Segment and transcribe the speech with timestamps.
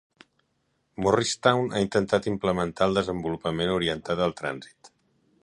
[1.05, 4.95] Morristown ha intentat implementar el desenvolupament orientat al trànsit.